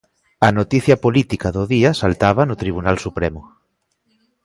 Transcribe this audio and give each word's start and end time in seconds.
A 0.47 0.49
noticia 0.57 0.95
política 1.05 1.47
do 1.55 1.63
día 1.73 1.89
saltaba 2.01 2.43
no 2.49 2.59
Tribunal 2.63 2.97
Supremo. 3.05 3.41